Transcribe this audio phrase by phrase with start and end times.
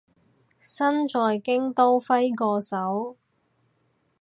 [0.59, 3.17] 身在京都揮個手